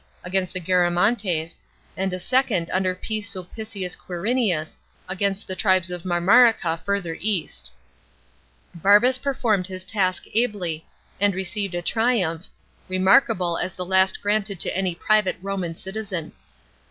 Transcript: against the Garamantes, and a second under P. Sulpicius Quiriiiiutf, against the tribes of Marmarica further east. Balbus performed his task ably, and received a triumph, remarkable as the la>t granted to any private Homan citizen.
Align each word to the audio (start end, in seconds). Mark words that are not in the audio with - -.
against 0.23 0.51
the 0.51 0.59
Garamantes, 0.59 1.59
and 1.95 2.11
a 2.11 2.17
second 2.17 2.71
under 2.71 2.95
P. 2.95 3.21
Sulpicius 3.21 3.95
Quiriiiiutf, 3.95 4.77
against 5.07 5.45
the 5.47 5.55
tribes 5.55 5.91
of 5.91 6.01
Marmarica 6.01 6.79
further 6.83 7.15
east. 7.21 7.71
Balbus 8.73 9.19
performed 9.19 9.67
his 9.67 9.85
task 9.85 10.23
ably, 10.33 10.87
and 11.19 11.35
received 11.35 11.75
a 11.75 11.83
triumph, 11.83 12.47
remarkable 12.89 13.59
as 13.59 13.73
the 13.73 13.85
la>t 13.85 14.13
granted 14.23 14.59
to 14.61 14.75
any 14.75 14.95
private 14.95 15.35
Homan 15.43 15.75
citizen. 15.75 16.31